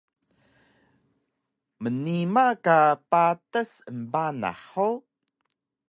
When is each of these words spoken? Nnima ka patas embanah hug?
Nnima 1.83 2.45
ka 2.65 2.77
patas 3.09 3.69
embanah 3.91 4.59
hug? 4.71 4.99